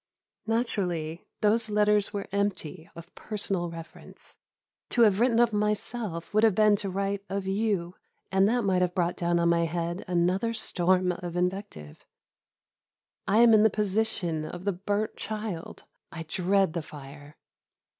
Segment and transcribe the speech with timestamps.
[0.47, 4.39] Naturally those letters were empty of personal reference.
[4.89, 7.93] To have written of myself would have been to write of you,
[8.31, 12.03] and that might have brought down on my head another storm of invective.
[13.27, 17.37] I am in the position of the burnt child: I dread the fire.